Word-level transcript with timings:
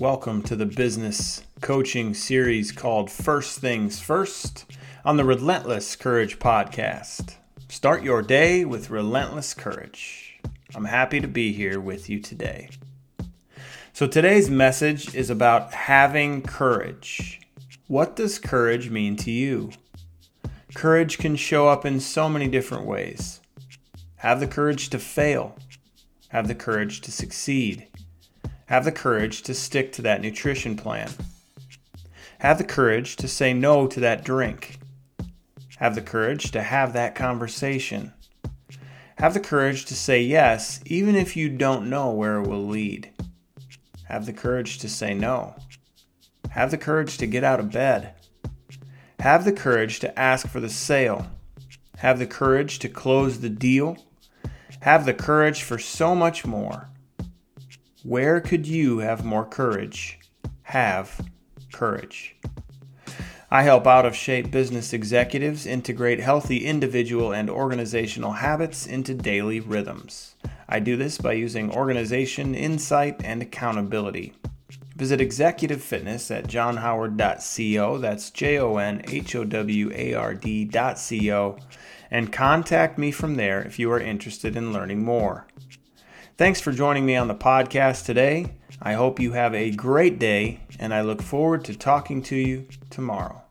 Welcome 0.00 0.42
to 0.42 0.54
the 0.54 0.64
business 0.64 1.42
coaching 1.60 2.14
series 2.14 2.70
called 2.70 3.10
First 3.10 3.58
Things 3.58 3.98
First 3.98 4.64
on 5.04 5.16
the 5.16 5.24
Relentless 5.24 5.96
Courage 5.96 6.38
Podcast. 6.38 7.34
Start 7.68 8.04
your 8.04 8.22
day 8.22 8.64
with 8.64 8.90
relentless 8.90 9.54
courage. 9.54 10.38
I'm 10.76 10.84
happy 10.84 11.20
to 11.20 11.26
be 11.26 11.52
here 11.52 11.80
with 11.80 12.08
you 12.08 12.20
today. 12.20 12.68
So, 13.92 14.06
today's 14.06 14.48
message 14.48 15.16
is 15.16 15.30
about 15.30 15.74
having 15.74 16.42
courage. 16.42 17.40
What 17.88 18.14
does 18.14 18.38
courage 18.38 18.90
mean 18.90 19.16
to 19.16 19.32
you? 19.32 19.72
Courage 20.74 21.18
can 21.18 21.34
show 21.34 21.66
up 21.66 21.84
in 21.84 21.98
so 21.98 22.28
many 22.28 22.46
different 22.46 22.84
ways. 22.86 23.40
Have 24.18 24.38
the 24.38 24.46
courage 24.46 24.90
to 24.90 25.00
fail, 25.00 25.58
have 26.28 26.46
the 26.46 26.54
courage 26.54 27.00
to 27.00 27.10
succeed 27.10 27.88
have 28.68 28.84
the 28.84 28.92
courage 28.92 29.40
to 29.42 29.54
stick 29.54 29.92
to 29.92 30.02
that 30.02 30.20
nutrition 30.20 30.76
plan. 30.76 31.10
Have 32.40 32.58
the 32.58 32.64
courage 32.64 33.16
to 33.16 33.26
say 33.26 33.54
no 33.54 33.86
to 33.86 33.98
that 34.00 34.24
drink. 34.24 34.78
Have 35.78 35.94
the 35.94 36.02
courage 36.02 36.50
to 36.50 36.62
have 36.62 36.92
that 36.92 37.14
conversation. 37.14 38.12
Have 39.16 39.32
the 39.32 39.40
courage 39.40 39.86
to 39.86 39.94
say 39.94 40.20
yes, 40.20 40.80
even 40.84 41.16
if 41.16 41.34
you 41.34 41.48
don't 41.48 41.88
know 41.88 42.10
where 42.10 42.40
it 42.40 42.46
will 42.46 42.66
lead. 42.66 43.10
Have 44.04 44.26
the 44.26 44.34
courage 44.34 44.78
to 44.80 44.88
say 44.88 45.14
no. 45.14 45.56
Have 46.50 46.70
the 46.70 46.78
courage 46.78 47.16
to 47.18 47.26
get 47.26 47.44
out 47.44 47.60
of 47.60 47.72
bed. 47.72 48.12
Have 49.20 49.46
the 49.46 49.52
courage 49.52 49.98
to 50.00 50.18
ask 50.18 50.46
for 50.46 50.60
the 50.60 50.68
sale. 50.68 51.26
Have 51.96 52.18
the 52.18 52.26
courage 52.26 52.78
to 52.80 52.90
close 52.90 53.40
the 53.40 53.48
deal. 53.48 53.96
Have 54.80 55.06
the 55.06 55.14
courage 55.14 55.62
for 55.62 55.78
so 55.78 56.14
much 56.14 56.44
more. 56.44 56.90
Where 58.08 58.40
could 58.40 58.66
you 58.66 59.00
have 59.00 59.22
more 59.22 59.44
courage? 59.44 60.18
Have 60.62 61.28
courage. 61.74 62.36
I 63.50 63.64
help 63.64 63.86
out 63.86 64.06
of 64.06 64.16
shape 64.16 64.50
business 64.50 64.94
executives 64.94 65.66
integrate 65.66 66.18
healthy 66.18 66.64
individual 66.64 67.32
and 67.32 67.50
organizational 67.50 68.32
habits 68.32 68.86
into 68.86 69.12
daily 69.12 69.60
rhythms. 69.60 70.36
I 70.66 70.78
do 70.78 70.96
this 70.96 71.18
by 71.18 71.34
using 71.34 71.70
organization, 71.70 72.54
insight, 72.54 73.22
and 73.22 73.42
accountability. 73.42 74.32
Visit 74.96 75.20
Executive 75.20 75.82
Fitness 75.82 76.30
at 76.30 76.46
jonhoward.co, 76.46 77.98
that's 77.98 78.30
J 78.30 78.58
O 78.58 78.78
N 78.78 79.02
H 79.06 79.36
O 79.36 79.44
W 79.44 79.92
A 79.94 80.14
R 80.14 80.32
D.co, 80.32 81.58
and 82.10 82.32
contact 82.32 82.96
me 82.96 83.10
from 83.10 83.34
there 83.34 83.60
if 83.60 83.78
you 83.78 83.92
are 83.92 84.00
interested 84.00 84.56
in 84.56 84.72
learning 84.72 85.04
more. 85.04 85.46
Thanks 86.38 86.60
for 86.60 86.70
joining 86.70 87.04
me 87.04 87.16
on 87.16 87.26
the 87.26 87.34
podcast 87.34 88.04
today. 88.04 88.52
I 88.80 88.92
hope 88.92 89.18
you 89.18 89.32
have 89.32 89.56
a 89.56 89.72
great 89.72 90.20
day, 90.20 90.60
and 90.78 90.94
I 90.94 91.00
look 91.00 91.20
forward 91.20 91.64
to 91.64 91.76
talking 91.76 92.22
to 92.22 92.36
you 92.36 92.68
tomorrow. 92.90 93.42